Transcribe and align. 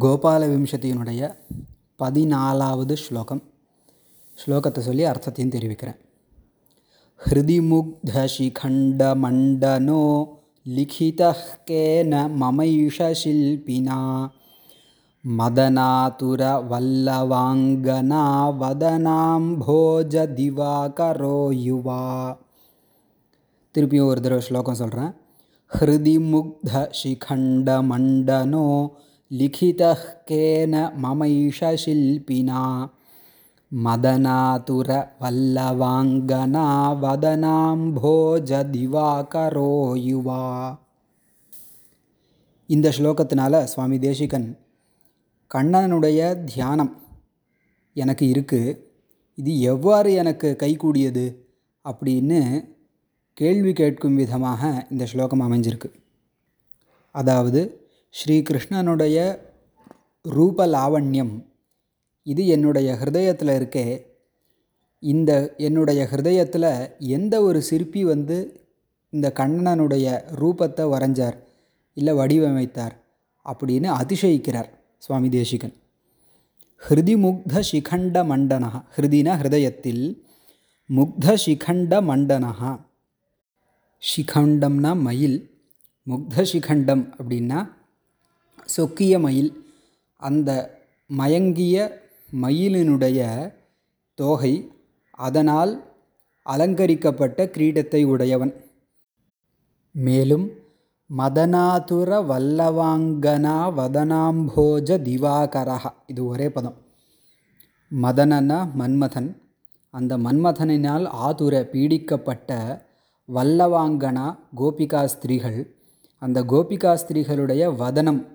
கோபால 0.00 0.42
விம்சதியினுடைய 0.48 1.22
பதினாலாவது 1.98 2.92
ஸ்லோகம் 2.92 3.42
ஸ்லோகத்தை 4.38 4.78
சொல்லி 4.78 5.04
அர்த்தத்தையும் 5.04 5.50
தெரிவிக்கிறேன். 5.50 5.98
ஹிருதி 7.20 7.58
முக்த 7.60 8.24
சிகண்ட 8.26 9.10
மண்டனோ 9.14 10.04
லிகித 10.66 11.36
கேன 11.70 12.22
மமைஷ 12.40 13.10
சில்பினா 13.12 13.98
மதனாதுர 15.24 16.42
வல்லவாங்கனா 16.70 18.24
வதனாம்போஜ 18.62 20.26
திவாகரோ 20.34 21.38
யுவா 21.66 22.02
திருப்பியும் 23.74 24.06
ஒரு 24.06 24.20
தடவை 24.20 24.40
ஸ்லோகம் 24.40 24.74
சொல்கிறேன் 24.74 25.14
ஹிருதி 25.72 26.18
முக்த 26.32 26.88
சிகண்ட 27.02 27.68
மண்டனோ 27.90 28.66
கேன 30.28 30.74
மமைஷ 31.02 31.60
சில்பினா 31.74 32.62
மதனாதுர 33.72 34.90
வல்லவாங்கனா 35.20 36.64
வதனாம்போஜ 37.02 38.50
திவாகரோ 38.72 39.72
யுவா 40.08 40.42
இந்த 42.66 42.88
ஸ்லோகத்தினால 42.98 43.62
சுவாமி 43.64 43.98
தேசிகன் 43.98 44.58
கண்ணனுடைய 45.54 46.20
தியானம் 46.44 46.92
எனக்கு 47.96 48.26
இருக்குது 48.26 48.78
இது 49.34 49.60
எவ்வாறு 49.60 50.12
எனக்கு 50.12 50.56
கைகூடியது 50.62 51.26
அப்படின்னு 51.84 52.40
கேள்வி 53.32 53.72
கேட்கும் 53.72 54.14
விதமாக 54.14 54.86
இந்த 54.90 55.04
ஸ்லோகம் 55.06 55.40
அமைஞ்சிருக்கு. 55.40 55.90
அதாவது 57.14 57.60
ஸ்ரீகிருஷ்ணனுடைய 58.14 59.16
ரூப 60.22 60.66
லாவண்யம் 60.66 61.34
இது 62.26 62.46
என்னுடைய 62.46 62.88
ஹிருதயத்தில் 63.00 63.52
இருக்கே. 63.58 63.86
இந்த 65.02 65.54
என்னுடைய 65.56 66.08
ஹிருதயத்தில் 66.10 66.70
எந்த 66.98 67.34
ஒரு 67.42 67.62
சிற்பி 67.62 68.04
வந்து 68.04 68.36
இந்த 69.10 69.32
கண்ணனுடைய 69.36 70.06
ரூபத்தை 70.40 70.84
வரைஞ்சார் 70.94 71.36
இல்லை 71.96 72.12
வடிவமைத்தார் 72.14 72.94
அப்படின்னு 73.46 73.88
அதிசயிக்கிறார் 74.00 74.68
சுவாமி 74.98 75.28
தேசிகன். 75.28 75.74
ஹிருதி 76.88 77.14
முக்த 77.16 77.62
சிகண்ட 77.70 78.16
மண்டனா 78.30 78.70
ஹிருதினா 78.96 79.32
ஹிருதயத்தில் 79.40 80.04
முக்த 80.90 81.34
சிகண்ட 81.44 81.92
மண்டனா 82.10 82.70
சிகண்டம்னா 84.02 84.92
மயில் 85.00 85.38
முக்த 86.06 86.42
சிகண்டம் 86.42 87.04
அப்படின்னா 87.18 87.58
சொக்கிய 88.74 89.18
மயில். 89.18 89.50
அந்த 90.16 90.50
மயங்கிய 91.06 91.76
மயிலினுடைய 92.42 93.18
தோகை 94.14 94.70
அதனால் 95.10 95.72
அலங்கரிக்கப்பட்ட 96.42 97.44
கிரீடத்தை 97.44 98.04
உடையவன். 98.04 98.52
மேலும் 99.92 100.50
மதனாதுர 101.18 102.10
வல்லவாங்கனா 102.30 103.56
வதனாம்போஜ 103.78 104.88
திவாகரஹா. 105.08 105.92
இது 106.06 106.26
ஒரே 106.26 106.50
பதம். 106.50 106.76
மதனனா 108.02 108.58
மன்மதன். 108.78 109.30
அந்த 109.90 110.18
மன்மதனினால் 110.18 111.06
ஆதுர 111.06 111.68
பீடிக்கப்பட்ட 111.72 112.80
வல்லவாங்கனா 113.28 114.38
கோபிகா 114.56 115.04
ஸ்திரீகள். 115.04 115.60
அந்த 116.18 116.42
கோபிகா 116.42 116.98
ஸ்திரீகளுடைய 117.02 117.76
வதனம் 117.76 118.31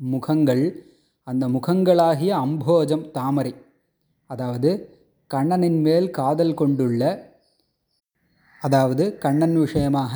முகங்கள் 0.00 0.64
அந்த 1.26 1.48
முகங்களாகிய 1.48 2.32
அம்போஜம் 2.44 3.10
தாமரை 3.10 3.54
அதாவது 4.30 4.70
கண்ணனின் 5.26 5.80
மேல் 5.80 6.10
காதல் 6.10 6.54
கொண்டுள்ள 6.54 7.02
அதாவது 8.60 9.18
கண்ணன் 9.18 9.56
விஷயமாக 9.58 10.14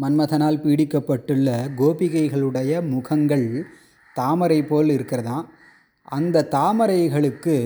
மன்மதனால் 0.00 0.62
பீடிக்கப்பட்டுள்ள 0.62 1.48
கோபிகைகளுடைய 1.76 2.88
முகங்கள் 2.88 3.46
தாமரை 4.16 4.62
போல் 4.62 4.88
இருக்கிறதாம் 4.88 5.46
அந்த 6.08 6.46
தாமரைகளுக்கு 6.50 7.56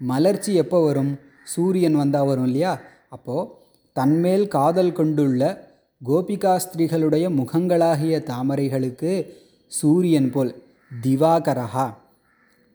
மலர்ச்சி 0.00 0.54
எப்போ 0.54 0.84
வரும்? 0.84 1.12
சூரியன் 1.44 1.94
வந்தால் 1.94 2.26
வரும் 2.26 2.44
இல்லையா? 2.44 2.72
அப்போது 3.08 3.50
தன்மேல் 3.92 4.48
காதல் 4.48 4.92
கொண்டுள்ள 4.92 5.42
கோபிகாஸ்திரிகளுடைய 6.06 7.26
முகங்களாகிய 7.30 8.14
தாமரைகளுக்கு 8.22 9.12
சூரியன் 9.72 10.30
போல். 10.30 10.52
திவாகரஹா. 11.04 11.94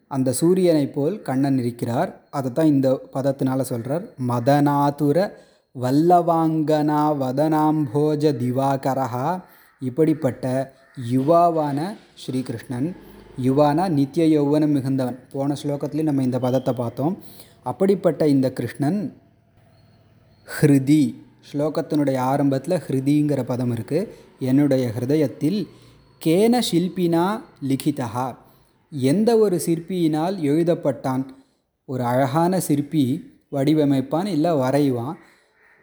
அந்த 0.07 0.29
சூரியனை 0.31 0.87
போல் 0.87 1.21
கண்ணன் 1.21 1.57
இருக்கிறார். 1.57 2.11
அதை 2.29 2.51
தான் 2.51 2.65
இந்த 2.65 2.87
பதத்தினால் 3.13 3.69
சொல்கிறார் 3.71 4.03
மதனாதுர 4.29 5.17
வல்லவாங்கனா 5.75 7.01
வதனாம்போஜ 7.23 8.23
திவாகரஹா. 8.43 9.27
இப்படிப்பட்ட 9.81 10.73
யுவாவான 11.11 11.79
ஸ்ரீகிருஷ்ணன் 12.23 12.95
யுவானா 13.43 13.89
நித்திய 13.89 14.41
யௌவனம் 14.41 14.73
மிகுந்தவன். 14.75 15.17
போன 15.31 15.55
ஸ்லோகத்துலேயும் 15.63 16.09
நம்ம 16.11 16.23
இந்த 16.23 16.39
பதத்தை 16.39 16.73
பார்த்தோம். 16.73 17.17
அப்படிப்பட்ட 17.63 18.27
இந்த 18.27 18.47
கிருஷ்ணன் 18.51 18.99
ஹிருதி. 20.47 21.03
ஸ்லோகத்தினுடைய 21.51 22.17
ஆரம்பத்தில் 22.17 22.81
ஹிருதிங்கிற 22.85 23.43
பதம் 23.43 23.73
இருக்குது 23.75 24.09
என்னுடைய 24.39 24.91
ஹிருதயத்தில் 24.95 25.67
கேன 26.25 26.59
ஷில்பினா 26.71 27.23
லிகிதா 27.69 28.35
எந்த 28.91 29.29
ஒரு 29.37 29.57
சிற்பியினால் 29.65 30.35
எழுதப்பட்டான்? 30.51 31.23
ஒரு 31.85 32.03
அழகான 32.03 32.59
சிற்பி 32.59 33.03
வடிவமைப்பான் 33.51 34.25
இல்லை 34.25 34.51
வரைவான். 34.51 35.17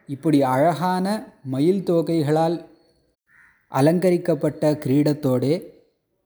இப்படி 0.09 0.43
அழகான 0.43 1.07
மயில் 1.45 1.83
தோகைகளால் 1.83 2.57
அலங்கரிக்கப்பட்ட 3.69 4.73
கிரீடத்தோடே 4.73 5.55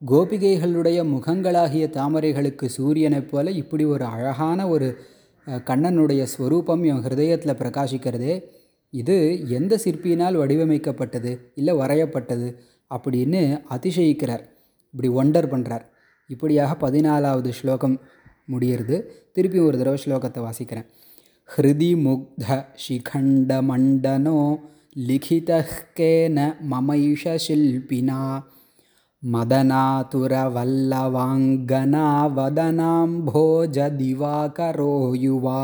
கோபிகைகளுடைய 0.07 0.99
முகங்களாகிய 1.13 1.85
தாமரைகளுக்கு 1.97 2.65
சூரியனைப் 2.77 3.29
போல 3.31 3.51
இப்படி 3.51 3.83
ஒரு 3.83 4.05
அழகான 4.05 4.67
ஒரு 4.67 4.89
கண்ணனுடைய 5.47 6.23
ஸ்வரூபம் 6.23 6.83
என் 6.83 7.03
ஹிருதயத்தில் 7.05 7.59
பிரகாசிக்கிறதே. 7.61 8.33
இது 8.91 9.15
எந்த 9.49 9.79
சிற்பியினால் 9.83 10.39
வடிவமைக்கப்பட்டது? 10.41 11.31
இல்லை 11.55 11.73
வரையப்பட்டது? 11.73 12.47
அப்படின்னு 12.95 13.41
அதிசயிக்கிறார். 13.69 14.43
இப்படி 14.93 15.09
ஒண்டர் 15.19 15.51
பண்ணுறார் 15.53 15.85
இப்படியாக 16.27 16.89
பதினாலாவது 16.89 17.49
ஸ்லோகம் 17.49 18.01
முடியிறது 18.51 18.97
திருப்பி 19.31 19.59
ஒரு 19.59 19.77
தடவை 19.77 19.99
ஸ்லோகத்தை 20.05 20.39
வாசிக்கிறேன். 20.47 20.87
ஹிருதி 21.55 21.91
முக்த 22.05 22.65
சிகண்ட 22.87 23.51
மண்டனோ 23.69 24.39
லிகிதேன 25.07 26.37
மமைஷ 26.71 27.35
சில்பினா 27.47 28.21
மதனாதுர 29.23 30.33
வல்லவாங்கனா 30.55 32.05
வதனாம்போஜ 32.37 33.77
திவாகரோ 33.99 34.95
யுவா. 35.25 35.63